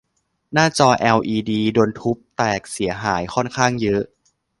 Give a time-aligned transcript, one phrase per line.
[0.53, 4.03] หน้าจอแอลอีดีโดนทุบแตกเสียหายค่อนข้างเยอะ